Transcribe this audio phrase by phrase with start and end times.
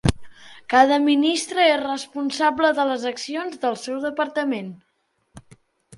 [0.73, 4.77] Cada ministre és responsable de les accions del seu departament.